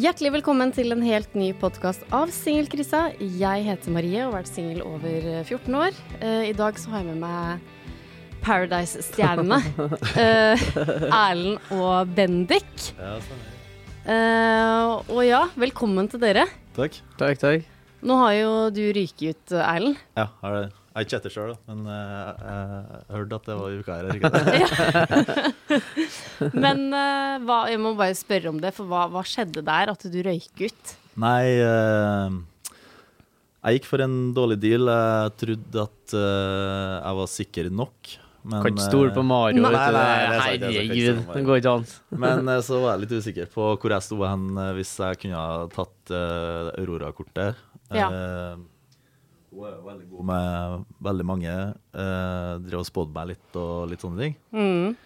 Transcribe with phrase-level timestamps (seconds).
[0.00, 3.10] Hjertelig velkommen til en helt ny podkast av Singelkrisa.
[3.20, 5.98] Jeg heter Marie og har vært singel over 14 år.
[6.22, 9.58] Eh, I dag så har jeg med meg Paradise-stjernene.
[10.24, 10.64] Eh,
[11.10, 12.70] Erlend og Bendik.
[12.96, 13.44] Ja, sånn.
[14.14, 16.46] Eh, og ja, velkommen til dere.
[16.78, 16.96] Takk.
[17.20, 17.68] Takk, takk.
[18.00, 20.00] Nå har jo du ryket ut, Erlend.
[20.16, 20.68] Ja, har det.
[20.90, 24.06] Jeg er ikke etter sjøl, men eh, jeg hørte at det var i uka her.
[24.10, 24.30] er ikke
[25.70, 25.82] det?
[26.64, 29.92] Men eh, hva, jeg må bare spørre om det, for hva, hva skjedde der?
[29.92, 30.94] At du røyk ut?
[31.22, 32.34] Nei, eh,
[33.60, 34.90] jeg gikk for en dårlig deal.
[34.90, 38.16] Jeg trodde at jeg var sikker nok.
[38.40, 39.62] Men, Kan ikke stole på Mario.
[39.62, 41.88] Nei, er er er Herregud, det går ikke an.
[42.24, 44.46] Men så var jeg litt usikker på hvor jeg sto hen
[44.78, 47.60] hvis jeg kunne ha tatt uh, Aurora-kortet.
[47.94, 48.08] Ja.
[48.08, 48.56] Eh,
[49.50, 51.54] hun er jo veldig god med veldig mange.
[51.90, 54.36] Uh, drev og spådde meg litt og litt sånne ting.
[54.54, 54.98] Mm.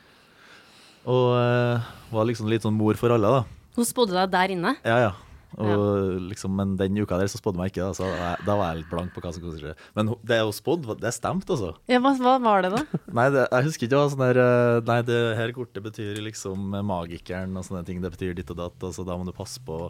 [1.05, 3.69] Og eh, var liksom litt sånn mor for alle, da.
[3.77, 4.73] Hun spådde deg der inne.
[4.87, 5.13] Ja, ja.
[5.55, 8.73] Og liksom, men den uka der så spådde meg ikke, da, så da, da var
[8.73, 9.91] jeg litt blank på hva som kom til å skje.
[9.95, 11.75] Men det hun spådde, det stemte, altså.
[11.91, 12.83] Ja, hva, hva var det, da?
[13.21, 16.75] Nei, det, jeg husker ikke hva sånn der eh, Nei, det her kortet betyr liksom
[16.89, 18.03] magikeren og sånne ting.
[18.03, 19.85] Det betyr ditt og datt, altså da må du passe på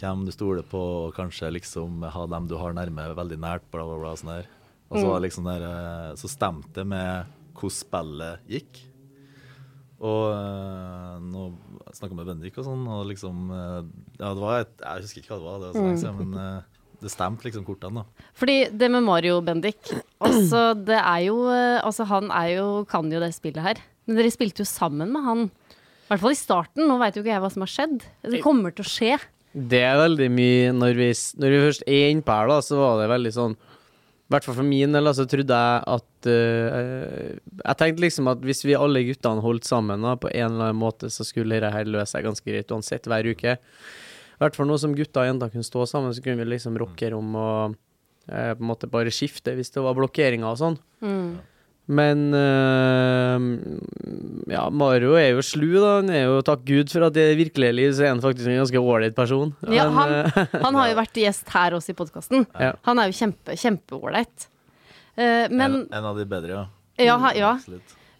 [0.00, 3.84] hvem du stoler på, og kanskje liksom ha dem du har nærme, veldig nært, bla,
[3.86, 4.14] bla, bla.
[4.18, 4.48] sånn der.
[4.90, 5.18] Og så mm.
[5.22, 8.80] liksom der eh, Så stemte det med hvordan spillet gikk.
[10.00, 11.50] Og uh, nå
[11.92, 13.80] snakka med Bendik og sånn, og liksom eh,
[14.16, 16.38] Ja, det var et, Jeg husker ikke hva det var, det var sånn, lenge men
[16.40, 18.28] eh, det stemte liksom kortene, da.
[18.36, 19.92] Fordi det med Mario Bendik
[20.24, 23.82] Altså, det er jo eh, Altså, han er jo Kan jo det spillet her.
[24.08, 25.44] Men dere spilte jo sammen med han.
[25.50, 26.86] I hvert fall i starten.
[26.88, 28.00] Nå veit jo ikke jeg hva som har skjedd.
[28.26, 29.12] Det kommer til å skje.
[29.50, 31.10] Det er veldig mye Når vi,
[31.42, 34.58] når vi først er innpå her, da, så var det veldig sånn I hvert fall
[34.60, 37.32] for min del, så trodde jeg at uh,
[37.64, 40.78] Jeg tenkte liksom at hvis vi alle guttene holdt sammen da, på en eller annen
[40.78, 43.56] måte, så skulle dette her løse seg ganske greit uansett hver uke.
[43.58, 46.78] I hvert fall nå som gutter og jenter kunne stå sammen, så kunne vi liksom
[46.80, 47.74] rocke om og
[48.30, 50.78] uh, på en måte bare skifte hvis det var blokkeringer og sånn.
[51.90, 53.46] Men øh,
[54.52, 55.96] ja, Mario er jo slu, da.
[55.98, 58.46] Han er jo takk Gud for at i det virkelige liv så er han faktisk
[58.46, 59.54] en ganske ålreit person.
[59.66, 62.46] Ja, Men, han, øh, han har jo vært gjest her også i podkasten.
[62.54, 62.74] Ja.
[62.86, 64.50] Han er jo kjempe, kjempeålreit.
[65.16, 66.66] Eh, men en, en av de bedre, ja.
[67.00, 67.54] Ja, ja.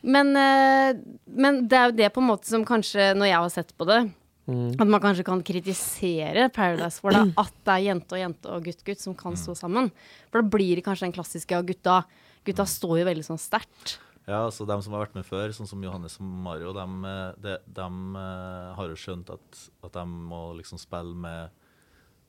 [0.01, 0.97] Men, eh,
[1.37, 3.87] men det er jo det på en måte som kanskje, når jeg har sett på
[3.87, 4.03] det,
[4.51, 7.23] at man kanskje kan kritisere Paradise for det.
[7.39, 9.93] At det er jente og jente og gutt gutt som kan stå sammen.
[10.31, 12.01] For da blir det kanskje den klassiske av gutta.
[12.47, 13.99] Gutta står jo veldig sånn sterkt.
[14.29, 17.01] Ja, altså dem som har vært med før, sånn som Johannes og Mario, dem,
[17.43, 17.87] de, de,
[18.21, 21.51] eh, har jo skjønt at, at de må liksom spille med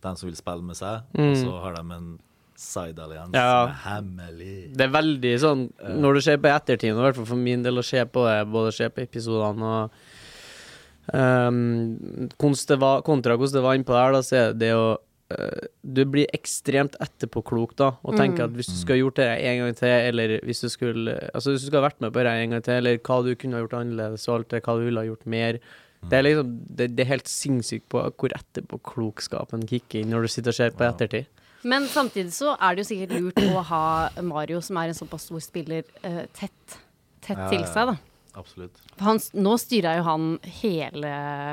[0.02, 2.08] dem som vil spille med seg, og så har de en
[2.62, 3.44] side-allians Ja.
[3.52, 4.56] som er hemmelig.
[4.78, 5.62] det er veldig sånn
[6.02, 8.40] Når du ser på ettertiden, i hvert fall for min del, å se på det,
[8.52, 14.14] både se på episodene og um, konst det var, Kontra hvordan det var innpå der,
[14.18, 15.00] da, så er det å eh,
[15.82, 19.62] du blir ekstremt etterpåklok da, og tenker at hvis du skulle ha gjort det en
[19.64, 22.56] gang til, eller hvis du skulle Altså hvis du skulle vært med på det en
[22.56, 25.04] gang til, eller hva du kunne ha gjort annerledes, og alt det, hva du ville
[25.04, 25.60] ha gjort mer
[26.02, 30.34] Det er liksom Det, det er helt sinnssykt på hvor etterpåklokskapen kicker inn når du
[30.36, 31.28] sitter og ser på ettertid.
[31.64, 33.84] Men samtidig så er det jo sikkert lurt å ha
[34.26, 36.78] Mario, som er en såpass stor spiller, eh, tett,
[37.22, 37.98] tett Ja, til seg, da.
[38.40, 38.80] Absolutt.
[38.96, 40.26] For han, nå styrer jo han
[40.62, 41.12] hele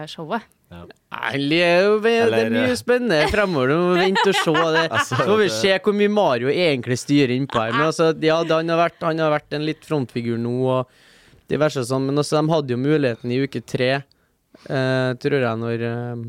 [0.08, 0.46] showet.
[0.70, 0.82] Ja.
[0.84, 3.70] Nei, det er det er mye spennende fremover.
[3.72, 4.52] Du må vente og se.
[4.52, 4.82] Det.
[4.98, 7.72] Altså, Så får vi se hvor mye Mario egentlig styrer innpå her.
[7.72, 11.86] Men altså, ja, han, har vært, han har vært en litt frontfigur nå, og diverse
[11.88, 12.10] sånn.
[12.10, 13.90] Men altså, de hadde jo muligheten i uke tre,
[14.68, 16.28] eh, tror jeg, når eh,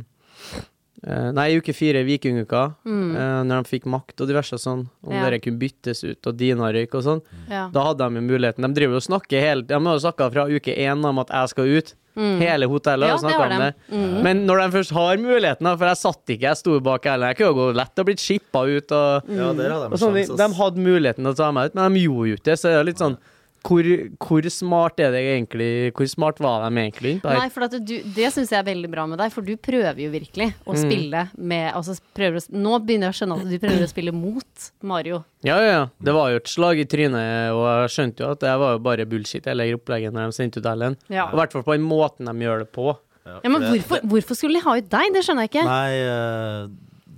[1.03, 4.88] eh, Nei, i uke fire, Vikinguka, eh, når de fikk makt og diverse sånn.
[5.03, 5.25] Om Ja.
[5.27, 7.21] dere kunne byttes ut, og Dina røyk og sånn.
[7.51, 7.68] Ja.
[7.75, 8.63] Da hadde de jo muligheten.
[8.63, 11.27] De driver jo og snakker hele De har jo snakka fra uke én om at
[11.35, 11.94] jeg skal ut.
[12.19, 13.98] Hele hotellet Ja, det det.
[14.25, 17.39] Men når de først har muligheten, for jeg satt ikke, jeg sto bak heller, jeg
[17.42, 20.50] kunne jo lett og blitt shippa ut og, Ja, der hadde og de sånn, De
[20.60, 22.80] hadde muligheten til å ta meg ut, men de gjorde jo ikke det, så det
[22.80, 23.18] er litt sånn
[23.65, 23.83] hvor,
[24.23, 27.35] hvor smart er det egentlig Hvor smart var de egentlig Der?
[27.38, 30.00] Nei, for at du, det syns jeg er veldig bra med deg, for du prøver
[30.06, 30.79] jo virkelig å Mm.
[30.83, 34.13] spille med altså prøver å, Nå begynner jeg å skjønne at du prøver å spille
[34.15, 35.23] mot Mario.
[35.44, 35.83] Ja, ja, ja.
[36.00, 38.79] Det var jo et slag i trynet, og jeg skjønte jo at det var jo
[38.85, 40.97] bare bullshit, hele opplegget når de sendte ut Ellen.
[41.11, 41.27] Ja.
[41.31, 42.95] I hvert fall på den måten de gjør det på.
[43.29, 45.13] Ja, men det- hvorfor, hvorfor skulle de ha ut deg?
[45.13, 45.65] Det skjønner jeg ikke.
[45.67, 46.67] Nei, eh,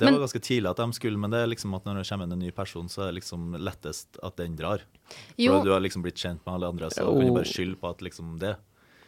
[0.01, 2.07] det Men- var ganske tidlig at de skulle, men det er liksom at når det
[2.09, 4.81] kommer inn en ny person, så er det liksom lettest at den drar.
[5.37, 7.13] For du har liksom blitt kjent med alle andre, så Jo.
[7.19, 8.55] kan du bare skylde på at liksom det.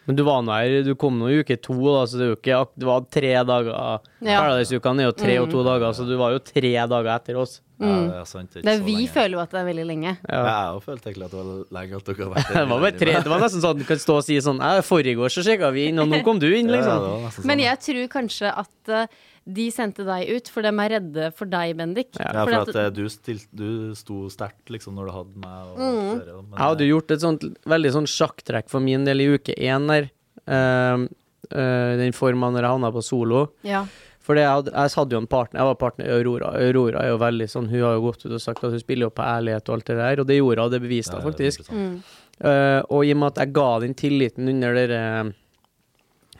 [0.05, 2.31] Men du var nå her, du kom nå i uke to, da, så det er
[2.33, 3.99] jo ikke Det var tre dager.
[4.19, 4.41] Ja.
[4.41, 7.61] Paradise-ukene er jo tre og to dager, så du var jo tre dager etter oss.
[7.79, 8.51] Ja, det er sant.
[8.53, 8.61] Mm.
[8.63, 9.09] det er så vi lenge.
[9.15, 10.11] føler jo at det er veldig lenge.
[10.29, 10.43] Ja.
[10.43, 13.13] Jeg òg følte egentlig at det var lenge at dere har vært Det var, tre,
[13.23, 15.71] det var nesten sånn at du kan stå og si sånn Forrige år så sjekka
[15.73, 17.23] vi inn, og nå kom du inn, liksom.
[17.23, 17.63] nesten Men sånn.
[17.63, 19.07] jeg tror kanskje at eh,
[19.43, 22.13] de sendte deg ut, for de er redde for deg, Bendik.
[22.15, 25.81] Ja, for at eh, du, stilt, du sto sterkt liksom når du hadde meg og
[25.83, 26.21] Mm.
[26.21, 29.87] men, Jeg hadde gjort et sånt veldig sånn sjakktrekk for min del i uke én
[29.91, 30.09] der.
[30.47, 31.07] Uh,
[31.51, 33.43] eh, den forma når jeg havna på solo.
[33.63, 33.85] Ja.
[34.23, 36.53] For jeg hadde, jeg hadde jo en partner, jeg var partner i Aurora.
[36.55, 39.09] Aurora er jo veldig sånn, hun har jo gått ut og sagt at hun spiller
[39.09, 41.67] jo på ærlighet og alt det der, og det gjorde hun, det beviste Ja, faktisk.
[41.67, 41.95] det mm.
[42.43, 45.42] Eh, og i og med at jeg ga den tilliten under det eh, jeg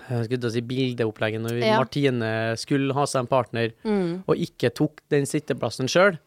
[0.08, 1.78] skulle til å si bildeopplegget, når Ja.
[1.80, 2.30] Martine
[2.60, 4.24] skulle ha seg en partner, Mm.
[4.28, 6.18] og ikke tok den sitteplassen sjøl,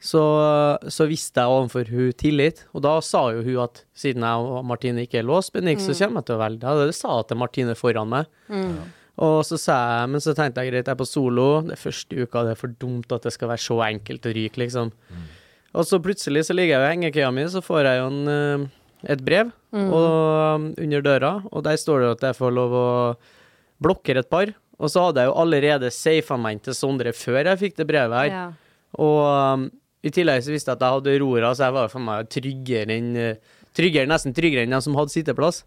[0.00, 0.22] så,
[0.88, 2.64] så visste jeg overfor hun tillit.
[2.74, 5.76] Og da sa jo hun at siden jeg og Martine ikke er låst, mm.
[5.78, 6.86] så kommer jeg til å velge deg.
[6.88, 8.26] Det sa jeg til Martine foran meg.
[8.48, 8.78] Mm.
[9.20, 11.82] Og så sa jeg, men så tenkte jeg greit, jeg er på solo, det er
[11.82, 14.92] første uka, det er for dumt at det skal være så enkelt å ryke, liksom.
[15.76, 18.68] Og så plutselig så ligger jeg i hengekøya mi, så får jeg jo en, eh,
[19.08, 22.88] et brev og, um, under døra, og der står det at jeg får lov å
[23.80, 24.52] blokkere et par.
[24.80, 27.86] Og så hadde jeg jo allerede safa meg inn til Sondre før jeg fikk det
[27.88, 28.30] brevet her.
[28.32, 28.44] Ja.
[29.00, 29.66] Og um,
[30.04, 32.96] i tillegg så visste jeg at jeg hadde Aurora, så jeg var for meg tryggere
[32.96, 35.60] enn eh, Tryggere, nesten tryggere enn den som hadde sitteplass.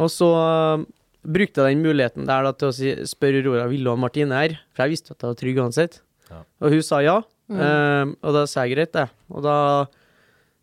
[0.00, 0.86] Og så um,
[1.20, 4.38] brukte jeg den muligheten der da, til å si, spørre Aurora vil du ha Martine
[4.38, 5.98] her, for jeg visste at jeg var trygg uansett.
[6.30, 6.40] Ja.
[6.64, 7.18] Og hun sa ja,
[7.52, 9.04] um, og da sa jeg greit, det.
[9.28, 9.58] Og da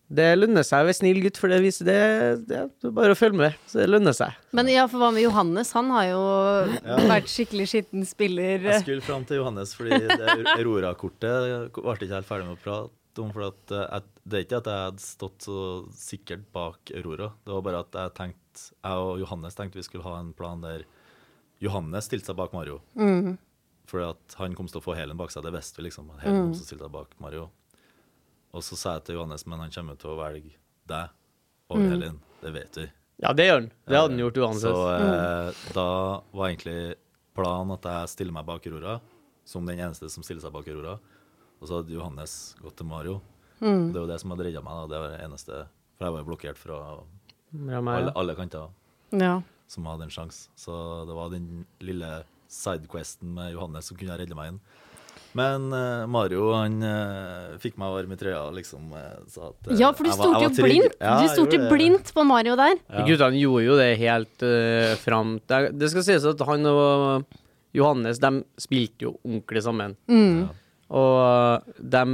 [0.06, 2.02] Det lønner seg å være snill gutt, for det viser det,
[2.46, 3.56] det, det er bare å følge med.
[3.66, 4.36] Så det lønner seg.
[4.54, 5.72] Men ja, for hva med Johannes?
[5.74, 6.26] Han har jo
[7.10, 8.68] vært skikkelig skitten spiller.
[8.70, 13.24] Jeg skulle fram til Johannes, fordi det Aurora-kortet ble ikke helt ferdig med å prate
[13.24, 13.34] om.
[13.34, 15.58] For at eh, jeg, det er ikke at jeg hadde stått så
[15.98, 17.32] sikkert bak Aurora.
[17.42, 20.62] Det var bare at jeg tenkte, jeg og Johannes tenkte vi skulle ha en plan
[20.62, 20.86] der
[21.64, 22.82] Johannes stilte seg bak Mario.
[23.00, 23.38] Mm.
[23.90, 25.46] Fordi at han kom til å få Helen bak seg.
[25.46, 26.14] Det visste vi liksom.
[26.22, 27.50] Helen kom til å stille seg bak Mario.
[28.56, 30.54] Og så sa jeg til Johannes, men han kommer til å velge
[30.88, 31.10] deg
[31.70, 31.92] over Mm.
[31.92, 32.20] Helen.
[32.42, 32.86] Det vet vi.
[33.24, 33.68] Ja, det gjør han.
[33.88, 34.76] Det hadde han gjort uansett.
[34.76, 35.88] Så eh, da
[36.32, 36.96] var egentlig
[37.36, 39.00] planen at jeg stiller meg bak Aurora,
[39.46, 40.98] som den eneste som stiller seg bak Aurora.
[41.62, 43.18] Og så hadde Johannes gått til Mario.
[43.62, 43.92] Mm.
[43.96, 44.74] Det var det som hadde redda meg.
[44.74, 45.68] da, Det var det eneste.
[45.98, 46.80] For jeg var jo blokkert fra
[47.56, 48.70] Ja, meg, alle, alle kanter
[49.16, 49.42] Ja.
[49.68, 50.50] som hadde en sjanse.
[50.60, 54.60] Så det var den lille sidequesten med Johannes som kunne redde meg inn.
[55.36, 59.72] Men uh, Mario han uh, fikk meg varm i trøya og liksom uh, sa at
[59.76, 60.94] ja, for du jeg stolte jo blindt.
[61.02, 62.78] Ja, Du jeg stolte gjorde blindt på Mario der.
[62.88, 63.04] Ja.
[63.10, 67.26] Guttene gjorde jo det helt uh, fram det, det skal sies at han og
[67.76, 68.32] Johannes de
[68.64, 69.98] spilte jo ordentlig sammen.
[70.08, 70.46] Mm.
[70.96, 72.06] Og de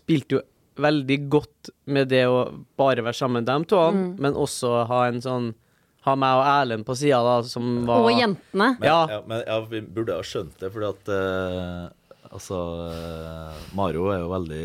[0.00, 0.40] spilte jo
[0.80, 2.38] veldig godt med det å
[2.80, 4.16] bare være sammen, dem to, Mm.
[4.18, 5.52] men også ha en sånn
[6.04, 8.74] Ha meg og Erlend på sida, da, som var Og jentene.
[8.78, 9.06] Men, Ja.
[9.08, 9.20] ja.
[9.26, 11.86] men ja, vi burde ha skjønt det, fordi at eh,
[12.34, 12.58] Altså,
[12.90, 14.64] eh, Mario er jo veldig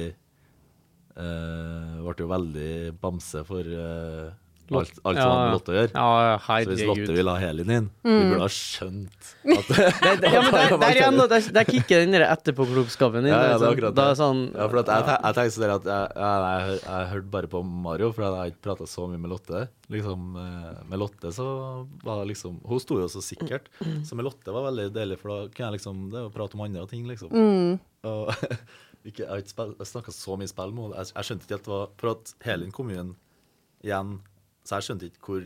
[1.21, 2.69] uh, Ble jo veldig
[3.01, 4.31] bamse for eh,
[4.77, 5.91] alt, alt som har med Lotte å gjøre.
[5.95, 8.19] Ja, Så hvis Lotte vil ha Helin inn, Mm.
[8.19, 9.69] vi burde ha skjønt at
[10.33, 13.31] Ja, men der, der igjen, der, der kicker den der etterpåklokskapen inn.
[13.33, 13.73] Ja, ja, det er liksom.
[13.73, 14.05] akkurat det.
[14.05, 17.31] er sånn Ja, for at jeg, jeg tenkte sånn at jeg, jeg, jeg, jeg hørte
[17.37, 19.63] bare på Mario, for jeg har ikke prata så mye med Lotte.
[19.89, 21.47] Liksom, eh, Med Lotte så
[22.05, 23.71] var liksom Hun sto jo så sikkert.
[24.05, 26.61] Så med Lotte var veldig deilig, for da kunne jeg liksom Det å prate om
[26.67, 27.31] andre ting, liksom.
[27.33, 27.79] Mm.
[28.09, 28.29] Og
[29.09, 31.07] ikke, jeg har ikke snakka så mye spill med henne.
[31.09, 33.15] Jeg, skjønte ikke helt hva For at Helin kom jo inn
[33.79, 34.17] igjen,
[34.69, 35.43] så jeg skjønte ikke hvor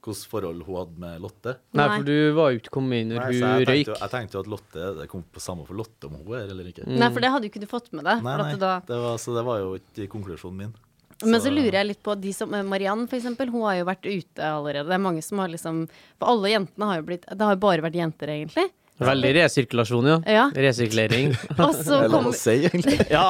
[0.00, 1.56] hvilket forhold hun hadde med Lotte.
[1.76, 3.86] Nei, for du var jo ikke kommet inn når hun jeg, røyk.
[3.86, 6.52] tenkte, jeg tenkte jo at Lotte Det kom på samme for Lotte om hun er
[6.54, 6.86] eller ikke.
[6.88, 8.22] Nei, for det hadde jo ikke du fått med deg.
[8.24, 10.72] Nei, nei, da det var, så det var jo ikke konklusjonen min.
[11.20, 13.50] Men så lurer jeg litt på de som eh, Mariann, eksempel.
[13.52, 14.88] Hun har jo vært ute allerede.
[14.88, 15.82] Det er mange som har liksom
[16.16, 18.70] For alle jentene har jo blitt Det har jo bare vært jenter, egentlig.
[19.00, 20.16] Veldig resirkulasjon, ja.
[20.28, 20.44] Ja.
[20.54, 21.32] Resirkulering.
[21.64, 22.98] Og så Det er lov å si, egentlig.
[23.14, 23.24] Ja,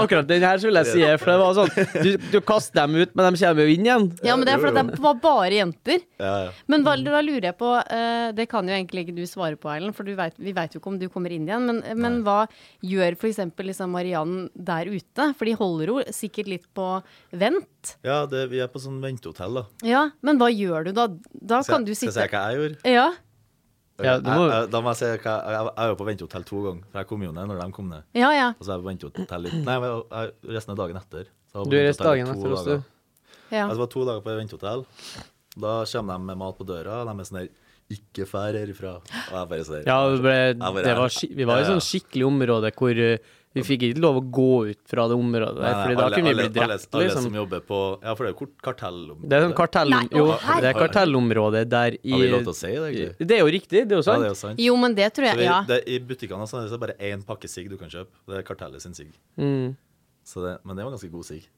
[0.00, 1.02] akkurat den her skulle jeg si.
[1.20, 4.06] For det var sånn Du, du kaster dem ut, men de kommer jo inn igjen.
[4.24, 6.02] Ja, men det er fordi det var bare jenter.
[6.22, 6.52] Ja, ja.
[6.72, 9.70] Men hva, da lurer jeg på eh, Det kan jo egentlig ikke du svare på,
[9.72, 11.68] Erlend, for du vet, vi veit jo ikke om du kommer inn igjen.
[11.68, 12.42] Men, men hva
[12.84, 13.42] gjør f.eks.
[13.62, 15.28] Liksom Mariann der ute?
[15.38, 16.88] For de holder jo sikkert litt på
[17.36, 17.96] vent.
[18.06, 19.66] ja det, vi er på sånn ventehotell, da.
[19.86, 21.08] Ja, men hva gjør du da?
[21.32, 22.94] Da kan du sitte Skal jeg si hva jeg gjorde?
[22.96, 23.06] Ja.
[24.00, 26.06] Ja, du må- jeg, jeg, da må jeg si hva jeg, jeg, jeg var på
[26.08, 26.84] ventehotell to ganger.
[26.92, 28.02] For jeg kom jo ned når de kom ned.
[28.16, 28.48] Ja, ja.
[28.58, 31.26] Og så er jeg på ventehotell litt Nei, jeg, jeg, resten av dagen etter.
[31.52, 32.78] Du reiste ventehotell dagen etter også,
[33.52, 33.66] ja.
[33.68, 34.86] Jeg var to dager på ventehotell.
[35.60, 37.50] Da kommer de med mat på døra, og de er sånn her
[37.92, 38.94] Ikke fær herifra.
[39.04, 40.36] Og jeg bare sier Ja, det ble,
[40.86, 43.18] det var, vi var i sånn skikkelig område hvor uh,
[43.52, 46.38] vi fikk ikke lov å gå ut fra det området der, for da kunne vi
[46.40, 47.26] bli drept, alle, alle liksom.
[47.28, 49.28] som jobber på Ja, for det er jo kort- kartellområde.
[49.28, 49.92] Det er sånn kartell...
[49.92, 50.26] Nei, Jo,
[50.62, 53.28] det er kartellområde der i Har vi lov til å si det, egentlig?
[53.28, 54.22] Det er jo riktig, det er jo Ja, sant.
[54.24, 54.62] det er jo sant.
[54.66, 55.58] Jo, men det tror jeg vi, Ja.
[55.68, 58.10] det, I butikkene så er det bare én pakke sigg du kan kjøpe.
[58.26, 59.12] Det er kartellet sin sigg.
[59.36, 59.76] Mm.
[60.64, 61.48] Men det var ganske god sigg.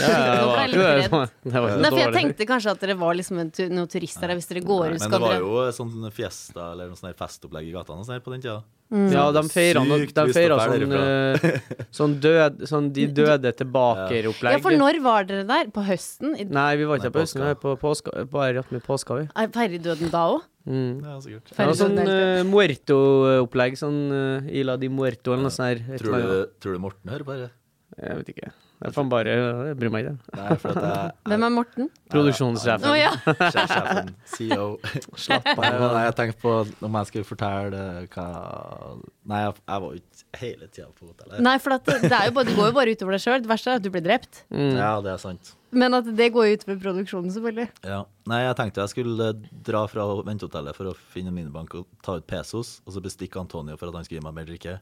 [0.00, 1.30] Ja, Nå ble jeg litt redd.
[1.44, 2.20] Det var ikke Nei, for jeg dårlig.
[2.20, 4.34] tenkte kanskje at dere var liksom en tu noen turister der.
[4.38, 7.68] Hvis dere går ut, Men det var dere jo sånn fiesta eller noe sånn festopplegg
[7.68, 8.62] i gatene og sånn her på den tida.
[8.94, 11.60] Ja, de feira Sykt lyst feira til å sånn, eh,
[11.98, 14.52] sånn død Sånn De døde tilbake-opplegg.
[14.54, 15.70] Ja, for når var dere der?
[15.74, 16.36] På høsten?
[16.38, 18.84] I- Nei, vi var ikke Nei, på høsten, vi var på påska, bare rett med
[18.84, 19.24] påska, vi.
[19.34, 20.44] Er Feirer døden da òg?
[20.68, 21.00] Mm.
[21.02, 21.50] Ja, sikkert.
[21.56, 23.74] Det var sånn uh, Muerto-opplegg.
[23.80, 25.66] Sånn uh, Ila di Muerto eller noe sånt.
[25.80, 26.54] her, et Tror eller annet.
[26.60, 27.50] tror du Morten hører på det?
[27.98, 28.52] Jeg vet ikke.
[28.84, 30.36] Er faen bare Jeg bryr meg ikke.
[30.36, 31.90] Nei, for at jeg, Hvem er Morten?
[32.12, 32.86] Produksjonssjefen.
[32.90, 33.12] Å ja.
[33.54, 34.68] Sjefsjefen, CEO.
[35.24, 35.64] Slapp av.
[35.64, 37.82] Nei, jeg tenkte på om jeg skulle fortelle
[38.14, 38.28] hva
[39.24, 41.38] Nei, jeg, jeg var jo ikke hele tida på hotellet.
[41.46, 43.44] Nei, for at det, det, er jo bare, det går jo bare utover deg sjøl.
[43.44, 44.42] Det verste er at du blir drept.
[44.52, 44.74] Mm.
[44.76, 45.54] Ja, det er sant.
[45.74, 47.70] Men at det går jo utover produksjonen, selvfølgelig.
[47.88, 48.02] Ja.
[48.30, 49.30] Nei, jeg tenkte jeg skulle
[49.66, 53.40] dra fra ventehotellet for å finne en minibank og ta ut pesos, og så bestikke
[53.40, 54.76] Antonio for at han skulle gi meg mer drikke.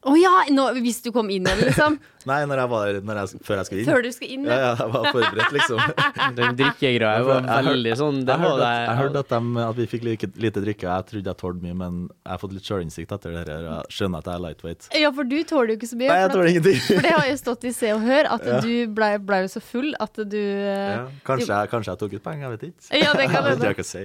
[0.00, 0.30] Å ja!
[0.54, 1.98] Nå, hvis du kom inn igjen, liksom.
[2.28, 3.86] Nei, når jeg var, når jeg, før jeg skulle inn.
[3.88, 4.42] Før du skulle inn.
[4.44, 4.60] Ja, Ja.
[4.60, 5.78] ja, jeg var forberedt, liksom.
[6.38, 9.86] Den drikkegreia var veldig sånn Jeg var hørte at, jeg hørte at, de, at vi
[9.88, 10.84] fikk lite, lite drikke.
[10.88, 13.64] Jeg trodde jeg tålte mye, men jeg har fått litt sjølinnsikt etter det her.
[13.70, 14.88] Jeg skjønner at jeg er lightweight.
[15.00, 16.10] ja, for du tåler jo ikke så mye.
[16.12, 16.80] Nei, jeg tåler ingenting.
[16.90, 19.64] for det har jo stått i Se og Hør, at du blei ble jo så
[19.64, 23.00] full at du eh, Ja, kanskje, jeg, kanskje jeg tok ut penger, jeg vet ikke.
[23.00, 23.88] Ja, det kan hende.
[23.90, 24.04] si.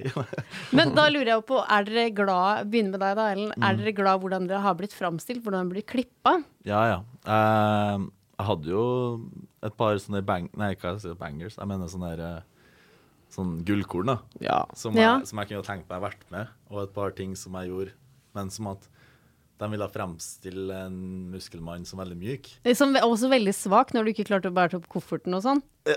[0.75, 3.51] Men da lurer jeg på, er dere glad begynner med deg, da, Ellen.
[3.57, 3.67] Mm.
[3.71, 5.43] Er dere glad hvordan dere har blitt framstilt?
[5.43, 6.37] Hvordan dere blir klippa?
[6.67, 6.99] Ja, ja.
[7.25, 8.85] Eh, jeg hadde jo
[9.63, 10.49] et par sånne bang...
[10.59, 11.55] Nei, hva jeg sier bangers.
[11.57, 12.71] Jeg mener sånne der, eh,
[13.35, 14.17] sånn gullkorn, da.
[14.43, 14.59] Ja.
[14.77, 15.17] Som, Ja.
[15.25, 16.51] som jeg kunne tenkt meg vært med.
[16.69, 17.95] Og et par ting som jeg gjorde.
[18.35, 18.89] Men som at
[19.61, 20.95] de ville fremstille en
[21.31, 22.49] muskelmann som veldig myk.
[22.75, 25.61] Som også veldig svak når du ikke klarte å bære opp kofferten og sånn.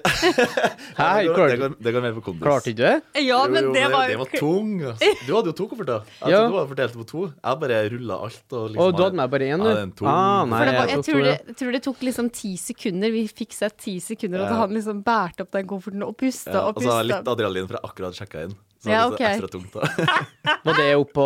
[0.98, 2.42] Hei, det, går, det, går, det går mer på kondis.
[2.44, 3.22] klarte ikke det?
[3.24, 4.70] Ja, men jo, det var det var tung.
[4.90, 5.08] Altså.
[5.26, 6.04] Du hadde jo to kofferter.
[6.20, 6.42] Jeg Ja.
[6.42, 7.22] trodde du hadde fordelt det på to.
[7.32, 8.44] Jeg bare rulla alt.
[8.52, 9.70] Og liksom Å, du hadde med bare én, du?
[9.72, 10.10] Ja, tung.
[10.12, 12.52] Ah, nei, For det var, jeg jeg, tror det, jeg tror det tok liksom ti
[12.60, 13.14] sekunder.
[13.16, 14.60] Vi fikk sett ti sekunder, og Ja.
[14.62, 17.80] han liksom bærte opp den kofferten og pusta Ja, og og så litt adrenalin, for
[17.80, 18.56] jeg akkurat sjekka inn.
[18.78, 19.22] Så Ja, det var ok.
[19.26, 19.80] ekstra tungt da.
[20.64, 21.24] Var det på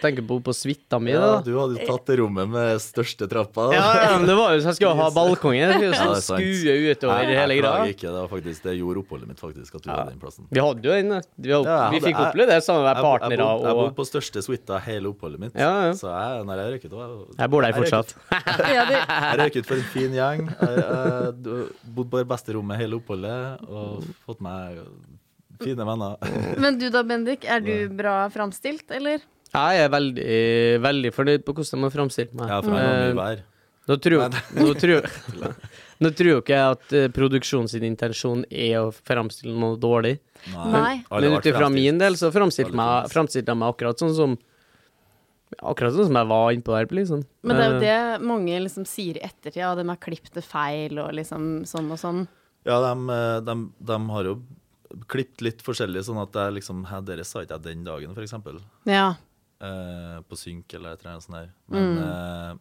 [0.00, 1.40] Tenker på på suita mi, Ja, da?
[1.42, 3.64] du hadde jo tatt det rommet med største trappa.
[3.66, 3.74] da.
[3.74, 5.58] Ja, ja, men det var jo så jeg skulle ha balkongen.
[5.58, 7.88] Jeg skulle Ja, det skue utover Nei, hele greia.
[7.90, 8.06] ikke.
[8.06, 10.46] Det var faktisk Det gjorde oppholdet mitt, faktisk, at du hadde den plassen.
[10.54, 11.10] Vi hadde jo den.
[11.34, 14.06] Vi, Ja, vi hadde- fikk oppleve det sammen med Jeg, jeg, bodde, jeg bodde på
[14.12, 15.58] største suita hele oppholdet mitt.
[15.58, 15.92] Ja, ja.
[15.98, 18.14] Så jeg, når jeg røyket, da Jeg bor der fortsatt.
[18.74, 20.46] Jeg røyket for en fin gjeng.
[20.46, 24.78] Jeg, jeg, du- bodde på det beste rommet hele oppholdet og fått meg
[25.64, 26.18] fine venner.
[26.64, 27.46] men du da, Bendik.
[27.48, 29.24] Er du bra framstilt, eller?
[29.54, 30.38] Jeg er veldig,
[30.82, 32.48] veldig fornøyd på hvordan de har framstilt meg.
[32.50, 33.42] Ja, for jeg har Eh, mye vær.
[33.84, 34.22] Nå tror,
[34.56, 35.06] nå, tror,
[36.00, 40.16] nå tror jo ikke jeg at uh, produksjonen sin intensjon er å framstille noe dårlig.
[40.54, 41.02] Nei.
[41.12, 44.40] Men ut ifra min del så framstilte jeg meg, akkurat sånn som
[45.54, 47.20] Akkurat sånn som jeg var innpå der, liksom.
[47.46, 49.60] Men det er jo Eh, det mange liksom sier i ettertid.
[49.60, 52.24] Ja, de har klippet det feil og liksom sånn og sånn.
[52.66, 54.32] Ja, de, de, de har jo
[55.08, 58.22] klippet litt forskjellig, sånn at jeg liksom «Hæ, Dere sa ikke jeg den dagen, for
[58.22, 58.60] eksempel.
[58.86, 59.14] Ja.
[59.60, 61.50] Eh, på synk eller et eller annet sånt der.
[61.70, 62.02] Men, Mm.
[62.04, 62.54] eh,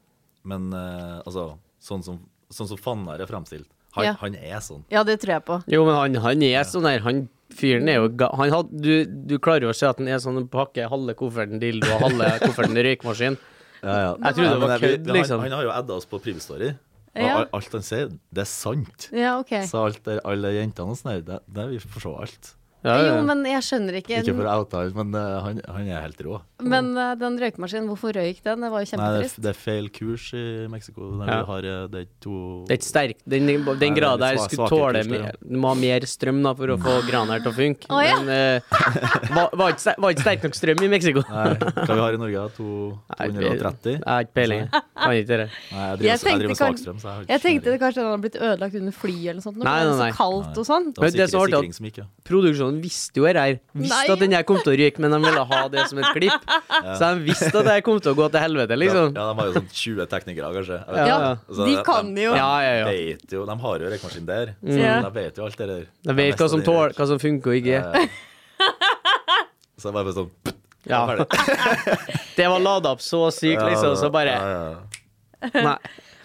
[0.46, 3.68] men eh, altså Sånn som, sånn som Fannar er fremstilt.
[3.92, 4.14] Han, Ja.
[4.22, 4.86] han er sånn.
[4.90, 5.64] ja, det tror jeg på.
[5.68, 9.06] Jo, men han, han er sånn der Han fyren er jo ga han had, du,
[9.06, 12.40] du klarer jo å se at han er sånn pakke halve kofferten dildo og halve
[12.40, 13.38] kofferten rykmaskin.
[13.84, 14.16] Ja, ja.
[14.24, 15.40] Jeg trodde det var kødd, han- liksom.
[15.44, 16.72] Han, har jo adda oss på Privestory.
[17.14, 17.46] Ja.
[17.54, 19.10] alt han sier, det er sant.
[19.14, 19.68] Ja, okay.
[19.70, 22.54] Så alt der, alle jentene og sånn der, det, det vi får se alt.
[22.84, 24.18] Ja, ja, Jo, men jeg skjønner ikke.
[24.20, 26.40] Ikke for å oute ham, men uh, han, han er helt rå.
[26.64, 28.60] Men uh, den røykemaskinen, hvorfor røyk den?
[28.66, 31.08] Det var jo Nei, det, er- det er feil kurs i Mexico.
[31.24, 31.38] Ja.
[31.40, 32.34] vi har, eh, det er to
[32.68, 35.58] Det er ikke sterk Den, den det er grad der skulle tåle kurs, mer, Du
[35.64, 37.88] må ha mer strøm da for å få grana her til å funke.
[37.92, 38.18] Oh, ja.
[38.20, 38.78] Men uh,
[39.38, 41.24] var, var, ikke, var ikke sterk nok strøm i Mexico.
[41.30, 42.46] Nei, hva vi har i Norge?
[42.60, 42.68] To,
[43.16, 43.96] Nei, 230?
[43.96, 44.68] Jeg har ikke peiling.
[44.74, 45.48] Kan ikke det.
[45.72, 47.72] Nei, jeg driver, Jeg jeg driver med kan- svakstrøm, så jeg har ikke Jeg tenkte
[47.74, 49.58] det kanskje den hadde blitt ødelagt under flyet eller noe sånt.
[49.60, 50.12] Når Nei, det nei, var nei.
[50.14, 50.86] så kaldt og sånn.
[50.94, 51.78] Det var Men det som var artig at- sikring
[52.74, 52.80] ja.
[52.80, 53.60] Produksjonen visste jo det her.
[53.74, 54.14] Visste Nei.
[54.14, 56.48] at den her kom til å ryke, men de ville ha det som et klipp.
[56.98, 59.14] Så de visste at det kom til å gå til helvete, liksom.
[59.16, 60.80] Ja, de har jo sånn 20 teknikere, kanskje.
[60.98, 62.36] Ja, altså, de kan de kan jo.
[62.38, 62.86] Ja, ja, ja.
[62.90, 64.96] Vet jo, de har jo røykmaskin der, så Ja.
[65.02, 65.86] de vet jo alt det der.
[66.10, 68.10] De vet hva som, tåler, tål, hva som funker og ikke.
[69.78, 70.32] Så det var bare sånn
[70.88, 71.02] Ja.
[72.38, 75.62] Det var lada opp så sykt, liksom, så bare Ja, ja, ja.
[75.64, 75.78] Nei.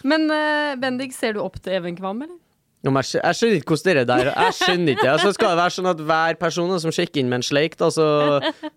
[0.07, 2.38] Men uh, Bendik, ser du opp til Even Kvam, eller?
[2.79, 5.75] Jeg jeg skjønner ikke hvordan det er der Jeg skjønner ikke altså, Skal det være
[5.75, 8.07] sånn at hver person som sjekker inn med en sleik, da, så,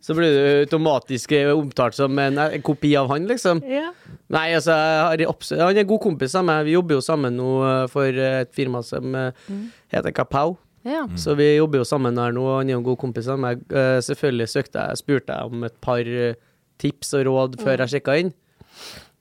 [0.01, 3.62] så blir du automatisk eh, omtalt som en, en kopi av han, liksom?
[3.70, 3.91] Ja.
[4.34, 6.65] Nei, altså, jeg har han er en god kompis av meg.
[6.65, 9.62] Vi jobber jo sammen nå eh, for eh, et firma som mm.
[9.93, 10.55] heter Kapau.
[10.88, 11.03] ja.
[11.20, 13.62] Så vi jobber jo sammen her nå, han er jo en god kompis av meg.
[13.70, 16.39] Eh, selvfølgelig søkte jeg, spurte jeg om et par eh,
[16.81, 18.34] tips og råd før jeg sjekka inn.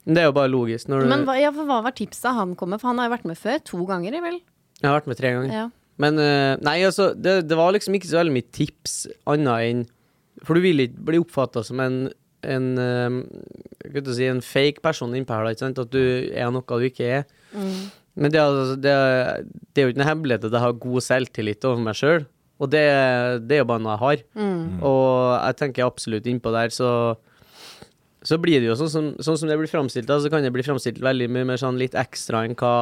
[0.08, 0.88] Det er jo bare logisk.
[0.88, 2.80] Når du, Men hva, ja, for hva var tipset han kom med?
[2.80, 3.60] For han har jo vært med før.
[3.74, 4.40] To ganger, vel?
[4.80, 5.52] Jeg har vært med tre ganger.
[5.52, 5.66] Ja.
[6.00, 8.94] Men eh, nei, altså, det, det var liksom ikke så veldig mye tips
[9.28, 9.82] annet enn
[10.46, 12.00] For du vil ikke bli oppfatta som en
[12.40, 15.78] en, eh, si, en fake person innpå her, ikke sant?
[15.82, 16.00] At du
[16.32, 17.26] er noe du ikke er.
[18.16, 20.78] Men det, er altså, det, er- det er jo ikke noe hemmelighet at jeg har
[20.80, 22.24] god selvtillit over meg sjøl.
[22.60, 22.80] Og det,
[23.44, 24.24] det er jo bare noe jeg har.
[24.80, 25.04] Og
[25.36, 26.88] jeg tenker absolutt innpå der, så
[28.22, 30.64] så blir det jo sånn som, sånn som det blir framstilt, så kan det bli
[30.64, 32.72] framstilt veldig mye mer sånn litt ekstra enn hva,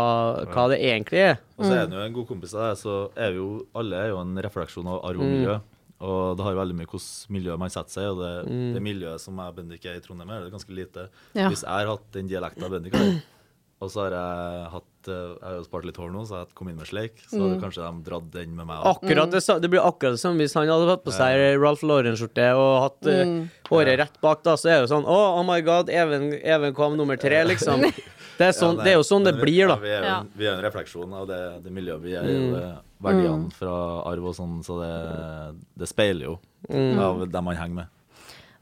[0.50, 1.36] hva det egentlig er.
[1.56, 4.00] Og så er han jo en god kompis av deg, så er vi jo alle
[4.02, 5.58] er jo en refleksjon av arv og miljø.
[6.08, 9.22] Og det har veldig mye hvordan miljøet man setter seg i, og det, det miljøet
[9.22, 11.08] som jeg og Bendik er i Trondheim, er det ganske lite.
[11.34, 11.48] Ja.
[11.50, 13.16] Hvis jeg har hatt den dialekten Bendik har,
[13.78, 16.44] og så har jeg hatt eh, Jeg har jo spart litt hår nå, så jeg
[16.44, 18.82] har kommet inn med sleik, så hadde kanskje de dratt den med meg.
[18.90, 22.48] Akkurat det, det blir akkurat det samme hvis han hadde hatt på seg Ralph Lauren-skjorte
[22.58, 23.36] og hatt mm.
[23.70, 26.74] håret rett bak, da, så er det jo sånn Å, oh, my god, Even, Even
[26.76, 27.86] kom nummer tre, liksom.
[28.38, 30.04] Det er, sånn, Ja, nei, det er jo sånn det vi, blir, Ja, vi er
[30.04, 32.02] jo en, vi er en refleksjon av det, det miljøet.
[32.04, 33.76] Vi er i, og verdiene fra
[34.10, 34.92] arv og sånn, så det,
[35.78, 36.36] det speiler jo
[37.02, 37.94] av dem man henger med.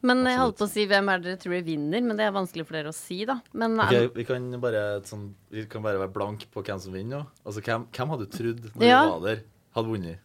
[0.07, 0.43] Men jeg Absolutt.
[0.45, 2.77] holdt på å si hvem er det dere tror vinner, men det er vanskelig for
[2.79, 3.39] dere å si, da.
[3.59, 6.93] Men Ok, er- vi kan bare sånn, Vi kan bare være blank på hvem som
[6.95, 7.27] vinner nå.
[7.47, 9.01] Altså, hvem, hvem hadde du trodd når Ja.
[9.03, 9.43] vi var der,
[9.75, 10.19] hadde vunnet?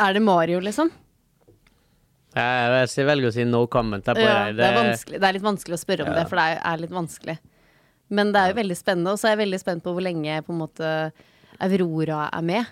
[0.00, 0.90] er det Mario, liksom?
[2.30, 4.04] Jeg, jeg, jeg velger å si no comment.
[4.04, 6.18] Der på Ja, det, er det er litt vanskelig å spørre om Ja.
[6.20, 7.38] det, for det er, er litt vanskelig.
[8.10, 10.42] Men det er jo veldig spennende, og så er jeg veldig spent på hvor lenge
[10.46, 11.12] på en måte
[11.60, 12.66] Aurora er med.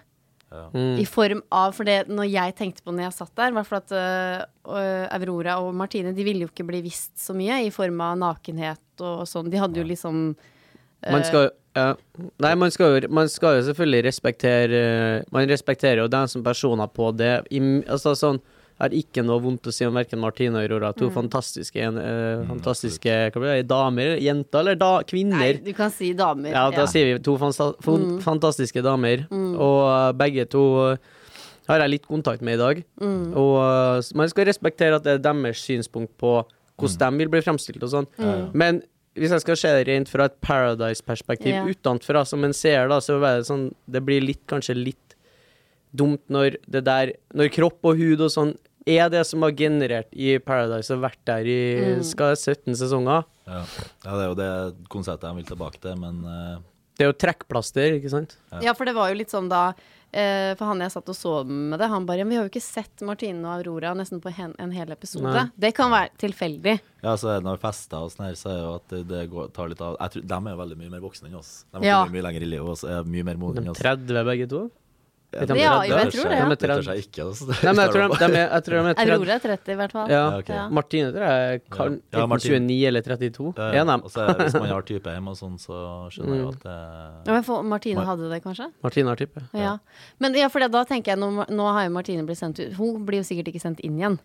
[0.48, 0.96] Mm.
[0.96, 3.82] I form av For det når jeg tenkte på når jeg satt der, var for
[3.82, 8.00] at øh, Aurora og Martine De ville jo ikke bli visst så mye i form
[8.00, 9.50] av nakenhet og sånn.
[9.52, 10.30] De hadde jo liksom
[11.04, 11.92] Man skal ja.
[12.42, 14.80] Nei, man skal, jo, man skal jo selvfølgelig respektere
[15.34, 17.34] Man respekterer jo dem som personer på det.
[17.52, 18.40] I, altså sånn
[18.78, 20.92] Jeg har ikke noe vondt å si om verken Martine og Aurora.
[20.94, 24.12] To fantastiske, en, uh, fantastiske hva det, damer?
[24.22, 25.40] Jenter eller da, kvinner?
[25.40, 26.52] Nei, du kan si damer.
[26.54, 28.20] Ja, da sier vi to fansta mm.
[28.22, 29.24] fantastiske damer.
[29.34, 30.62] Og uh, begge to
[30.94, 31.16] uh,
[31.66, 32.84] har jeg litt kontakt med i dag.
[33.02, 36.38] Og uh, man skal respektere at det er deres synspunkt på
[36.78, 38.08] hvordan de vil bli fremstilt og sånn.
[38.54, 38.78] Men
[39.18, 41.66] hvis jeg skal se det rent fra et Paradise-perspektiv yeah.
[41.66, 45.16] utenfra, som en ser da, så er det sånn Det blir litt, kanskje litt
[45.90, 48.54] dumt når det der Når kropp og hud og sånn
[48.86, 51.58] er det som har generert i Paradise og vært der i
[52.06, 53.26] skal det 17 sesonger.
[53.48, 53.62] Ja.
[54.04, 54.50] ja, det er jo det
[54.92, 56.58] konseptet jeg vil tilbake til, men uh...
[56.98, 58.34] Det er jo trekkplaster, ikke sant?
[58.64, 59.68] Ja, for det var jo litt sånn da
[60.10, 62.62] eh, For han jeg satt og så med det, han bare Vi har jo ikke
[62.64, 65.30] sett Martine og Aurora nesten på hen, en hel episode.
[65.30, 65.44] Nei.
[65.54, 66.74] Det kan være tilfeldig.
[67.04, 69.52] ja, så er det når fester og sånn her, så er jo at det, går,
[69.54, 71.52] tar litt av Jeg tror, De er jo veldig mye mer voksne enn oss.
[71.70, 72.00] De har Ja.
[72.02, 73.84] kommet mye lenger i livet og er mye mer modne De enn oss.
[73.84, 74.64] 30 begge to?
[75.28, 76.44] Ja, de Ja, jeg tror det, ja.
[76.44, 76.84] De er Det tør 30.
[76.86, 77.24] seg ikke.
[77.28, 77.46] Altså.
[77.52, 79.12] Nei, men jeg tror de, de er, jeg tror de er 30.
[79.18, 80.06] Aurora er 30, i hvert fall.
[80.08, 80.20] Ja.
[80.22, 80.56] Ja, okay.
[80.56, 80.62] Ja.
[80.78, 83.50] Martine tror jeg kan Ja, enten 29 eller 32.
[83.58, 83.98] Ja, ja.
[84.40, 85.82] hvis man har type hjemme og sånn, så
[86.14, 86.78] skjønner jeg jo at det
[87.28, 88.70] Ja, men for Martine hadde det, kanskje?
[88.86, 89.44] Martine har type.
[89.52, 89.74] Ja.
[90.18, 93.04] Men ja, for da tenker jeg, nå, nå har jo Martine blitt sendt ut Hun
[93.04, 94.16] blir jo sikkert ikke sendt inn igjen.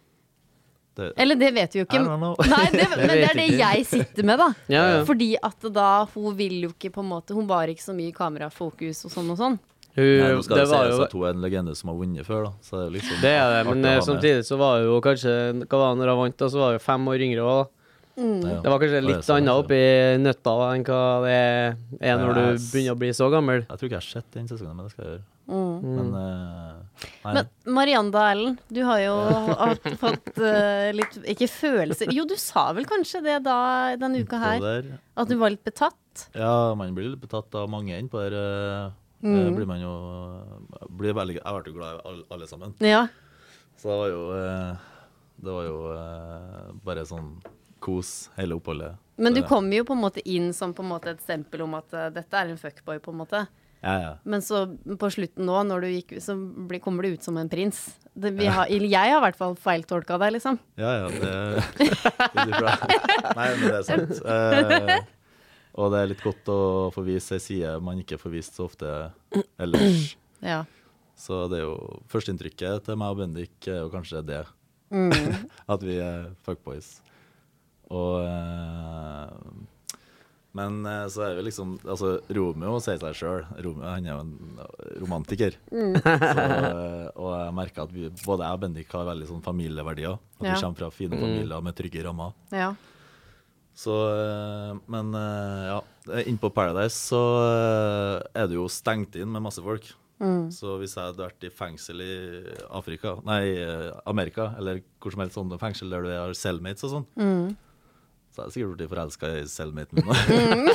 [0.95, 1.99] det, Eller det vet vi jo ikke.
[1.99, 4.49] Nei, det, men det er det jeg sitter med, da.
[4.71, 5.03] Ja, ja.
[5.03, 8.13] Fordi at da hun vil jo ikke på en måte Hun var ikke så mye
[8.13, 9.59] i kamerafokus og sånn og sånn.
[9.93, 11.97] Hun, Nei, nå skal det det var sies at hun er en legende som har
[11.99, 12.51] vunnet før, da.
[12.65, 15.33] Så det er liksom det er det, men eh, samtidig så var hun jo kanskje
[15.67, 16.49] Hva var det når hun vant, da?
[16.49, 17.83] Så var hun fem år yngre òg, da.
[18.13, 18.57] Ja.
[18.61, 19.77] Det var kanskje det litt annet oppi
[20.21, 21.37] nøtta enn hva det
[22.05, 23.63] er når du begynner å bli så gammel.
[23.65, 25.23] Jeg tror ikke jeg har sett den sesongen, men det skal jeg gjøre.
[25.43, 25.79] Mm.
[25.83, 26.83] Men uh.
[27.25, 27.39] Men
[27.75, 29.15] Marianda Erlend, du har jo
[29.59, 33.57] hatt, fått uh, litt Ikke følelser Jo, du sa vel kanskje det da
[33.99, 34.87] denne uka her?
[35.19, 36.29] At du var litt betatt?
[36.37, 38.37] Ja, man blir litt betatt av mange enn på der.
[38.37, 39.35] eh, Mm.
[39.39, 39.93] eh, Blir man jo
[40.99, 42.73] blir veldig, Jeg ble jo glad i alle, alle sammen.
[42.83, 43.07] Ja.
[43.79, 44.75] Så det var jo eh,
[45.43, 47.33] Det var jo eh, bare sånn
[47.83, 48.99] kos hele oppholdet.
[49.17, 51.73] Men du kom jo på en måte inn som på en måte et stempel om
[51.75, 53.41] at dette er en fuckboy, på en måte.
[53.83, 54.11] Ja, ja.
[54.23, 54.61] Men så
[54.99, 57.81] på slutten nå, når du gikk, så blir, kommer du ut som en prins.
[58.15, 60.55] Det, vi har, jeg har i hvert fall feiltolka deg, liksom.
[60.79, 61.33] Ja, ja, det,
[61.83, 62.77] det er bra.
[63.41, 64.23] Nei, men det er sant.
[64.23, 64.95] Eh,
[65.73, 66.57] og det er litt godt å
[66.93, 69.11] få vise ei side man ikke får vist så ofte
[69.59, 70.15] ellers.
[70.43, 70.65] Ja.
[71.15, 74.41] Så det er jo Førsteinntrykket til meg og Bendik er jo kanskje det.
[75.73, 76.89] At vi er fuckboys.
[77.93, 79.31] Og eh,
[80.59, 83.45] Men eh, så er vi liksom Altså, Romeo sier seg sjøl.
[83.65, 84.33] Romeo han er jo en
[85.05, 85.55] romantiker.
[85.71, 90.19] Så, eh, og jeg merker at vi, både jeg og Bendik har veldig sånn familieverdier.
[90.41, 90.53] At Ja.
[90.57, 92.35] vi kommer fra fine familier med trygge rammer.
[92.51, 92.73] ja.
[93.75, 95.79] Så eh, Men eh, ja,
[96.29, 99.87] innpå Paradise så eh, er du jo stengt inn med masse folk.
[100.53, 102.13] Så hvis jeg hadde vært i fengsel i
[102.71, 106.93] Afrika, nei, eh, Amerika, eller hvor som helst sånne fengsel der du har cellmates og
[106.99, 107.07] sånn,
[108.33, 110.69] så jeg jeg sikkert blitt forelska i cellmaten min.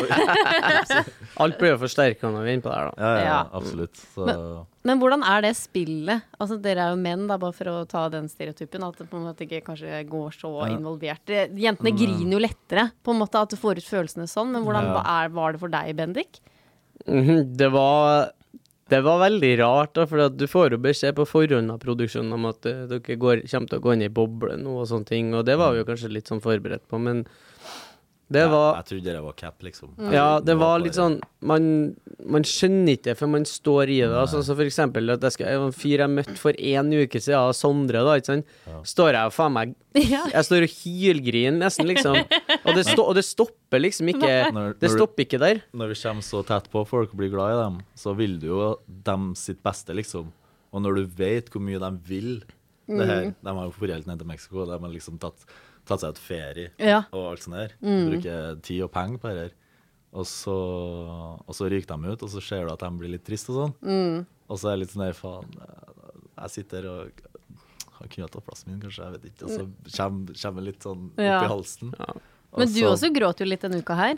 [1.42, 3.08] Alt blir jo forsterka når vi er innpå der, da.
[3.18, 3.98] ja, ja, absolutt.
[4.14, 4.26] Så
[4.88, 6.22] Men hvordan er det spillet?
[6.40, 8.84] Altså Dere er jo menn, da, bare for å ta den stereotypen.
[8.86, 10.70] At det på en måte ikke kanskje går så Ja.
[10.76, 11.20] involvert.
[11.26, 14.52] Det- Jentene griner jo lettere, på en måte, at du får ut følelsene sånn.
[14.52, 14.94] Men hvordan Ja.
[14.94, 16.40] hva er, var det for deg, Bendik?
[17.06, 18.32] Mhm, Det var
[18.88, 22.48] det var veldig rart, da, for du får jo beskjed på forhånd av produksjonen om
[22.48, 25.34] at eh, dere går, kommer til å gå inn i boble nå og sånne ting,
[25.36, 27.26] og det var vi jo kanskje litt sånn forberedt på, men
[28.28, 29.92] det ja, var Jeg trodde det var cap, liksom.
[30.12, 31.68] Ja, det var var litt sånn Man,
[32.28, 34.10] man skjønner ikke det før man står i det.
[34.12, 34.26] da.
[34.28, 37.22] Sånn som for eksempel at jeg skal, var en fyr jeg møtte for én uke
[37.24, 38.50] siden, Sondre, da, ikke sant.
[38.90, 39.72] Står jeg og faen meg
[40.34, 42.18] Jeg står og hylgriner nesten, liksom.
[42.18, 45.62] Og det, sto, og det stopper liksom ikke Når- Det stopper ikke der.
[45.72, 48.50] Når vi kommer så tett på folk og blir glad i dem, så vil du
[48.52, 50.28] jo dem sitt beste, liksom.
[50.68, 52.32] Og når du vet hvor mye de vil
[52.88, 55.44] det her De har jo dratt helt ned til Mexico, de har liksom tatt,
[55.88, 57.02] tatt seg ut ferie Ja.
[57.12, 57.72] og alt sånt der.
[57.82, 59.54] Bruker tid og penger på det her.
[60.18, 60.54] Og så,
[61.44, 63.58] og så ryker de ut, og så ser du at de blir litt triste og
[63.82, 64.26] sånn.
[64.48, 65.50] Og så er det litt sånn der, faen
[66.38, 67.24] Jeg sitter og
[67.98, 69.04] han kunne tatt plassen min, kanskje.
[69.04, 69.44] Jeg vet ikke.
[69.44, 71.40] Og så kommer, det litt sånn opp Ja.
[71.42, 71.92] i halsen.
[71.98, 74.16] Og Men du så- også gråt jo litt denne uka her.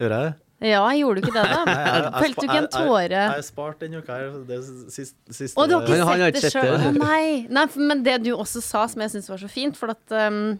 [0.00, 0.34] Gjør jeg det?
[0.60, 2.10] Ja, gjorde du ikke det, da?
[2.22, 3.10] Felte du ikke en tåre?
[3.10, 4.30] Jeg har spart denne uka her.
[4.48, 4.58] Det
[4.90, 6.88] siste, siste Å, du har ikke sett det sjøl?
[6.88, 7.46] Å nei.
[7.48, 7.66] nei.
[7.68, 10.58] for- Men det du også sa, som jeg syns var så fint, for at um,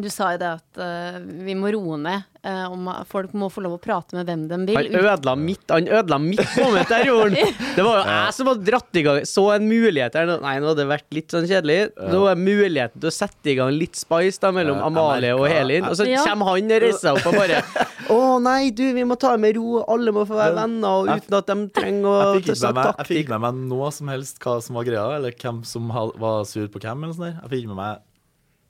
[0.00, 2.28] du sa jo det at uh, vi må roe ned.
[2.48, 4.88] uh, om folk må få lov å prate med hvem de vil.
[4.88, 7.36] Han ødela mitt Han ødela mitt moment der, jorden.
[7.76, 10.32] Det var jo jeg som hadde dratt i gang Så en mulighet her.
[10.42, 11.78] Nei, nå hadde det vært litt sånn kjedelig.
[12.12, 15.88] Nå er muligheten til å sette i gang litt spice da mellom Amalie og Helin.
[15.90, 17.62] Og så kommer han og reiser seg opp og bare
[18.12, 19.82] Å nei, du, vi må ta det med ro.
[19.92, 23.10] Alle må få være venner, og uten at de trenger å Jeg fikk, meg, jeg
[23.10, 26.66] fikk med meg noe som helst hva som var greia, eller hvem som var sur
[26.72, 27.06] på hvem.
[27.06, 27.36] eller sånn.
[27.36, 28.08] Jeg fikk ikke med meg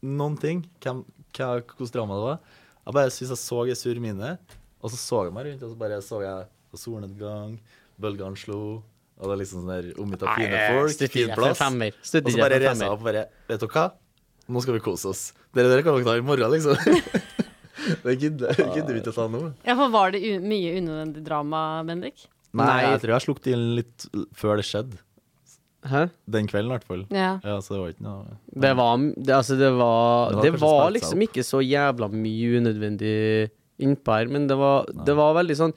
[0.03, 0.65] noen ting.
[0.83, 1.05] Hvem,
[1.37, 2.41] hva, hvordan drama det var.
[2.83, 4.33] Jeg bare syns jeg så ei sur mine,
[4.83, 7.59] og så så jeg meg rundt, og så bare så jeg solnedgang,
[8.03, 8.63] bølgene slo,
[9.21, 11.61] og det er liksom sånn der omgitt av fine folk, fin plass.
[11.63, 13.85] Og så bare reiser jeg opp og bare Vet dere hva?
[14.51, 15.23] Nå skal vi kose oss.
[15.55, 16.75] Dere, dere kan dere ta i morgen, liksom.
[18.07, 19.45] det gidder vi ikke å ta nå.
[19.69, 22.27] Ja, for Var det u mye unødvendig drama, Bendik?
[22.53, 22.81] Nei, Nei.
[22.91, 24.99] jeg tror jeg slukte inn litt før det skjedde.
[25.83, 26.05] Hæ?
[26.31, 27.01] Den kvelden, i hvert fall.
[27.11, 27.31] Ja.
[27.43, 31.25] Ja, så det var ikke noe Det var, det, altså det var Det var liksom
[31.27, 33.51] ikke så jævla mye unødvendig
[33.83, 35.75] innpå her, men det var, det var veldig sånn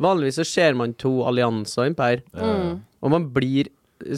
[0.00, 2.80] Vanligvis så ser man to allianser innpå her, Mm.
[3.02, 3.68] og man blir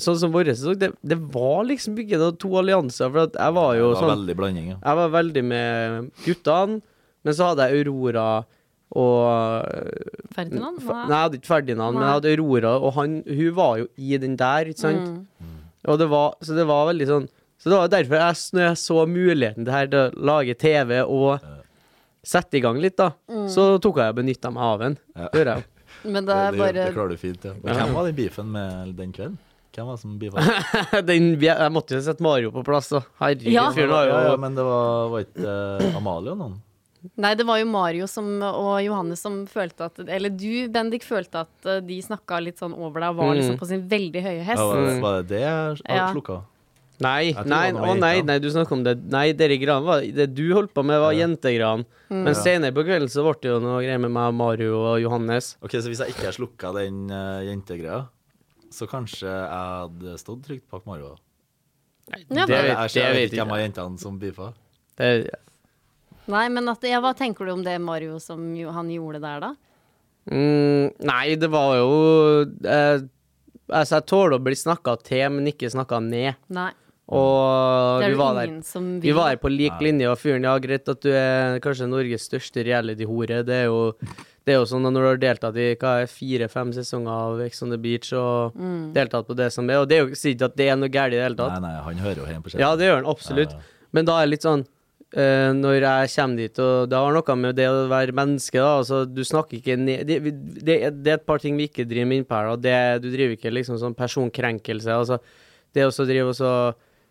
[0.00, 3.52] Sånn som vår sesong, det, det var liksom bygget av to allianser, for at jeg
[3.54, 4.76] var jo Det var sånn veldig blanding, ja.
[4.82, 6.80] Jeg var veldig med guttene,
[7.22, 8.24] men så hadde jeg Aurora
[8.94, 9.66] og
[10.36, 10.78] Ferdinand?
[10.84, 11.00] Hva?
[11.06, 14.18] Nei, jeg hadde ikke Ferdinand, men jeg hadde Aurora, og han, hun var jo i
[14.22, 15.08] den der, ikke sant?
[15.40, 15.56] Mm.
[15.86, 17.26] Og det var, så det var veldig sånn
[17.62, 21.00] Så det var derfor jeg, når jeg så muligheten til her til å lage TV
[21.04, 21.46] og
[22.26, 23.46] sette i gang litt, da, Mm.
[23.50, 24.96] så tok jeg og benytta meg av den.
[25.16, 25.28] Ja.
[25.32, 25.64] Det jeg.
[26.12, 27.52] Men det Det, er bare det klarer du fint, ja.
[27.62, 29.38] Men hvem var den beefen med den kvelden?
[29.76, 31.00] Hvem var det som beefa?
[31.10, 33.00] den, jeg måtte jo sette Mario på plass, da.
[33.22, 33.66] Herregud, Ja.
[33.76, 36.54] fyren var jo ja, ja, men det var, var ikke uh, Amalie og noen?
[37.16, 41.44] Nei, det var jo Mario som, og Johannes som følte at Eller du, Bendik, følte
[41.44, 43.38] at eh, de snakka litt sånn over deg og var Mm.
[43.40, 44.58] liksom på sin veldig høye Ja, hest.
[44.62, 46.12] var, det- var det det jeg Ja.
[46.12, 46.42] slukka?
[46.98, 48.96] Nei, nei, å nei, nei, du snakker om det.
[49.12, 51.84] Nei, dere gran var Det du holdt på med, var jentegran.
[52.08, 55.56] Men senere på kvelden så ble det jo noe greier med meg, Mario og Johannes.
[55.62, 58.08] Ok, Så hvis jeg ikke har slukka den uh, jentegreia,
[58.72, 61.16] Så kanskje jeg hadde stått trygt bak Mario.
[62.10, 64.54] Nei, det, det, vet, jeg, jeg, jeg vet vet ikke hvem av jentene som beefa.
[64.96, 65.30] Det-
[66.32, 69.44] Nei, men at, ja, hva tenker du om det Mario som jo, han gjorde der,
[69.44, 69.52] da?
[70.26, 71.90] Mm, nei, det var jo
[72.66, 73.04] eh,
[73.66, 76.36] Altså, jeg tåler å bli snakka til, men ikke snakka ned.
[76.54, 76.70] Nei.
[77.06, 79.08] Og vi var der ingen som vil.
[79.08, 82.26] Vi var her på lik linje, og fyren Ja, greit at du er kanskje Norges
[82.26, 83.42] største reality-hore.
[83.46, 83.60] Det
[84.46, 85.66] det er jo sånn at når du har deltatt i
[86.06, 88.92] fire-fem sesonger av Ex on the Beach og Mm.
[88.94, 91.12] deltatt på det som er Og det er jo ikke at det er noe galt
[91.12, 91.60] i det hele tatt.
[91.60, 93.50] Nei, nei, han hører jo hjemme på Ja, det gjør han absolutt.
[93.50, 93.88] Ja, ja.
[93.92, 94.66] Men da er det litt sånn
[95.14, 98.78] eh, Når jeg kommer dit, og det har noe med det å være menneske da,
[98.80, 102.10] altså Du snakker ikke ned det, det, det er et par ting vi ikke driver
[102.10, 102.56] med da.
[102.56, 104.90] Det, du driver ikke liksom sånn personkrenkelse.
[104.90, 105.20] Altså,
[105.76, 106.52] det å drive og så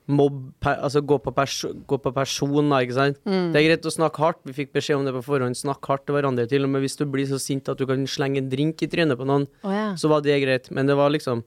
[0.05, 3.19] mobb Altså gå på, perso gå på personer, ikke sant.
[3.25, 4.41] Det er greit å snakke hardt.
[4.45, 5.58] Vi fikk beskjed om det på forhånd.
[5.58, 6.47] Snakk hardt til hverandre.
[6.49, 8.89] Til og med hvis du blir så sint at du kan slenge en drink i
[8.91, 9.88] trynet på noen, oh, ja.
[9.97, 10.69] så var det greit.
[10.75, 11.43] Men det var liksom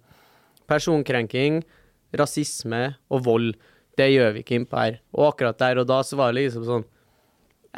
[0.71, 1.63] personkrenking,
[2.19, 2.83] rasisme
[3.15, 3.53] og vold.
[3.99, 5.01] Det gjør vi ikke innpå her.
[5.17, 6.87] Og akkurat der og da så var det liksom sånn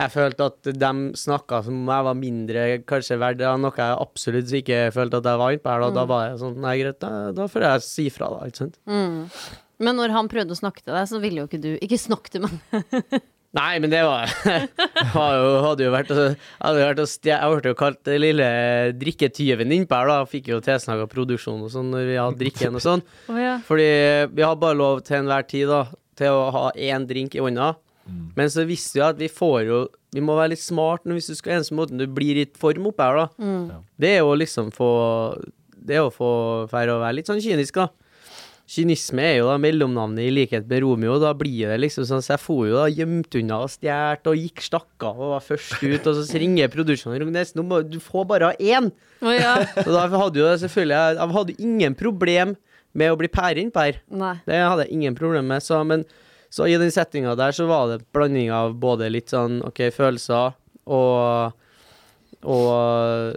[0.00, 4.54] Jeg følte at de snakka som om jeg var mindre kanskje verdt noe jeg absolutt
[4.60, 5.86] ikke følte at jeg var innpå her.
[5.86, 8.46] Da, da var jeg sånn Nei, greit, da, da får jeg si fra, da.
[8.46, 8.80] Ikke sant?
[9.80, 12.32] Men når han prøvde å snakke til deg, så ville jo ikke du Ikke snakk
[12.32, 12.60] til meg.
[13.50, 14.30] Nei, men det var,
[15.16, 18.50] var jo, hadde jo vært hadde vært Jeg ble jo kalt den lille
[19.00, 20.18] drikketyven innpå her, da.
[20.30, 23.02] Fikk jo tilsnakk av produksjon og sånn når vi hadde drikken og sånn.
[23.26, 23.56] Oh, ja.
[23.66, 23.88] Fordi
[24.30, 25.82] vi har bare lov til enhver tid da
[26.18, 27.74] til å ha én drink i hånda.
[28.36, 29.76] Men så visste vi at vi får jo
[30.10, 32.88] Vi må være litt smart når hvis du skal eneste måten du blir i form
[32.90, 33.80] oppe her, da.
[34.00, 34.88] Det er jo liksom få
[35.76, 36.30] Det er å få
[36.72, 37.88] for å være litt sånn kynisk, da.
[38.70, 41.16] Kynisme er jo da mellomnavnet i likhet med Romeo.
[41.22, 44.42] Da blir det liksom sånn Så jeg for jo da gjemt unna og stjålet og
[44.42, 47.98] gikk stakk av og var først ut, og så ringer produksjonen Rognes, nå må du
[48.02, 48.90] får bare ha én!
[49.20, 49.56] Oh, ja.
[49.84, 52.54] Og da hadde jo det selvfølgelig Jeg hadde ingen problem
[52.92, 54.00] med å bli pære her.
[54.10, 54.34] Nei.
[54.46, 55.62] Det hadde jeg ingen problem med.
[55.62, 56.04] Så, men
[56.50, 60.56] så i den settinga der så var det blanding av både litt sånn OK, følelser
[60.90, 61.58] og
[62.40, 63.36] og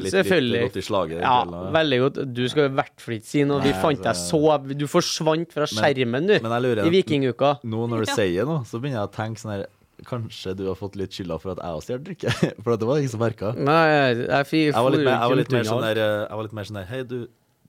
[0.00, 1.18] Litt, selvfølgelig Litt godt i slaget.
[1.20, 1.66] Ja, eller?
[1.76, 2.20] veldig godt.
[2.32, 3.60] Du skal i hvert fall ikke si noe.
[3.60, 4.40] Vi Nei, fant deg så
[4.72, 7.58] Du forsvant fra skjermen, du, men jeg lurer- i Vikinguka.
[7.68, 9.66] Nå når du sier noe, så begynner jeg å tenke sånn her
[10.08, 12.30] Kanskje du har fått litt skylda for at jeg også stjal drikke?
[12.64, 13.50] For det var ingen som merka.
[13.52, 17.18] Jeg, jeg, Jeg sånn eh, Jeg var litt mer sånn der Hei, du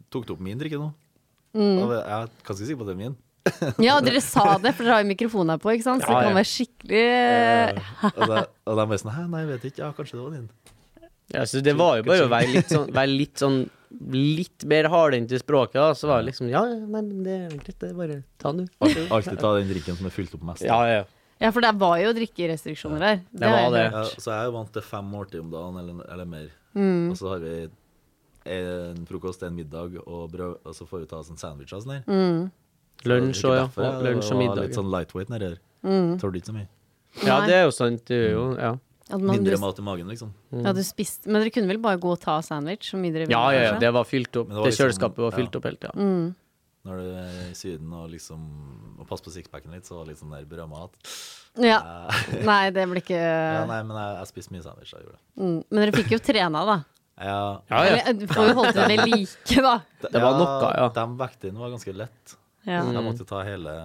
[0.08, 0.94] tok du opp min drikke nå?
[1.58, 1.78] Mm.
[1.84, 3.18] Og Jeg er ganske sikker på at det er min.
[3.88, 6.04] ja, dere sa det, for dere har jo mikrofonen her på, ikke sant?
[6.06, 6.38] Så Ja, det kan ja.
[6.38, 9.82] være skikkelig eh, og, da, og de bare sånn Hæ, nei, jeg vet ikke.
[9.82, 10.50] Ja, kanskje det var din.
[11.32, 13.62] Ja, så det var jo bare å være litt sånn, være litt, sånn
[14.12, 15.80] litt mer hardhendt i språket.
[15.80, 15.96] Da.
[15.98, 18.68] Så var det liksom Ja, nei, men det er greit, det er bare ta den,
[18.68, 19.02] du.
[19.10, 20.68] Alltid ta den drikken som er fylt opp mest.
[20.68, 21.04] Ja, ja.
[21.42, 23.22] Ja, for det var jo drikkerestriksjoner der.
[23.32, 23.86] Det det var det.
[23.88, 26.52] Ja, så jeg er jo vant til fem måltider om dagen, eller, eller mer.
[26.78, 27.08] Mm.
[27.10, 27.56] Og så har vi
[28.46, 32.00] en frokost, en middag, og, brød, og så får vi ta sånn sandwich og sånn
[32.00, 32.04] der.
[32.08, 32.52] Mm.
[33.10, 33.66] Lunsj og ja.
[33.66, 34.64] og Lunsj og middag.
[34.68, 35.60] Litt sånn lightweight nedi der.
[35.86, 36.16] Mm.
[36.22, 36.68] Tåler ikke så mye.
[37.26, 38.06] Ja, det er jo sant.
[38.08, 38.78] Det er jo Ja.
[39.12, 40.30] At man, Mindre du, mat i magen, liksom.
[40.56, 42.94] ja, du spiste Men dere kunne vel bare gå og ta sandwich?
[42.94, 44.48] Så mye dere ville, Ja, ja, ja, det var fylt opp.
[44.48, 45.58] Men Det, det var liksom- kjøleskapet var fylt ja.
[45.60, 45.92] opp helt, ja.
[45.98, 46.36] Mm.
[46.86, 48.40] Når du er i Syden og liksom
[49.02, 50.96] Og passe på sixpacken litt, så var det litt sånn der brød mat.
[51.60, 51.82] Ja.
[51.82, 54.94] Eh, Nei, det blir ikke ja, nei, men jeg, jeg spiste mye sandwich.
[54.94, 55.44] Jeg gjorde det.
[55.44, 55.60] mm.
[55.70, 56.78] Men dere fikk jo trena, da.
[57.22, 57.98] Ja, Ja, ja.
[58.02, 59.76] Eller, du får jo holdt det ved like, da.
[60.08, 60.88] Det var noe, ja.
[60.96, 62.38] De vektene var ganske lett.
[62.66, 62.82] Ja.
[62.86, 63.76] Jeg måtte ta hele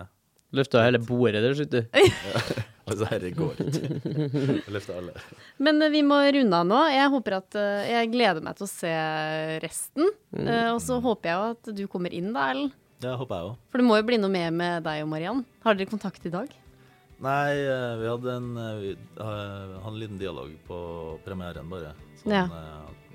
[0.57, 2.01] Løfta hele bordet der, skjønner du.
[2.87, 4.57] Altså, dette går ikke.
[4.71, 5.15] Løfta alle.
[5.59, 6.83] Men eh, vi må runde av nå.
[6.95, 8.93] Jeg håper at eh, Jeg gleder meg til å se
[9.65, 10.13] resten.
[10.31, 10.45] Mm.
[10.47, 12.77] Eh, og så håper jeg jo at du kommer inn, da, Erlend.
[13.03, 13.57] Det håper jeg òg.
[13.73, 15.43] For det må jo bli noe mer med deg og Mariann.
[15.67, 16.55] Har dere kontakt i dag?
[17.27, 17.51] Nei,
[17.99, 20.79] vi hadde en, vi hadde en liten dialog på
[21.27, 21.91] premieren, bare.
[22.23, 22.47] Sånn, Ja.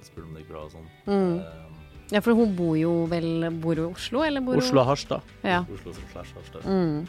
[0.01, 0.87] Eh, spurte om det gikk bra og sånn.
[1.07, 1.35] Mm.
[1.39, 1.67] Eh,
[2.11, 4.87] Ja, for hun bor jo vel Bor hun i Oslo, eller bor hun Oslo og
[4.89, 5.21] Harstad.
[5.47, 5.61] Ja.
[5.63, 6.65] Oslo som slash Harstad.
[6.67, 7.07] Mm.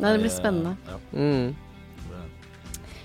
[0.00, 0.76] Nei, det blir Eh, spennende.
[0.88, 1.52] Ja, Mm.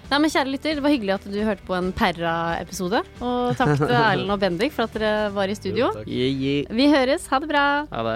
[0.10, 3.02] Nei, men Kjære lytter, det var hyggelig at du hørte på en Perra-episode.
[3.20, 5.90] Og takk til Erlend og Bendik for at dere var i studio.
[5.92, 6.04] Jo.
[6.08, 6.72] Yeah, yeah.
[6.72, 7.28] Vi høres.
[7.28, 7.66] Ha det bra.
[7.92, 8.16] Ha det